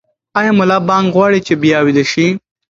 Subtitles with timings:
[0.39, 2.27] ایا ملا بانګ غواړي چې بیا ویده شي؟